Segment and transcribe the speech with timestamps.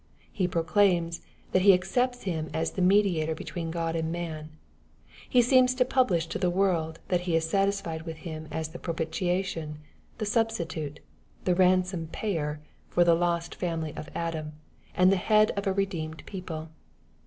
[0.31, 1.21] He proclaims,
[1.51, 4.49] that He accepts Him as the Mediator between God and man.
[5.29, 8.79] He seems to publish to the world, that He is satisfied with Him as the
[8.79, 9.77] propitiation,
[10.17, 11.01] the substitute,
[11.45, 12.59] the ransom* payer
[12.89, 14.53] for the lost family of Adam,
[14.97, 16.71] and the Head of a redeemed people.